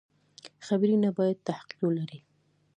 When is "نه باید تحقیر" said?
1.03-1.81